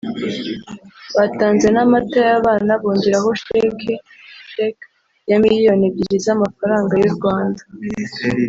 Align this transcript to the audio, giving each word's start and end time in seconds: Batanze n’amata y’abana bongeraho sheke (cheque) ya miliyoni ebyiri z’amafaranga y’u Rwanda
Batanze 1.15 1.67
n’amata 1.71 2.19
y’abana 2.29 2.71
bongeraho 2.81 3.29
sheke 3.41 3.93
(cheque) 4.51 4.85
ya 5.29 5.37
miliyoni 5.43 5.83
ebyiri 5.89 6.17
z’amafaranga 6.25 6.93
y’u 7.01 7.11
Rwanda 7.17 7.61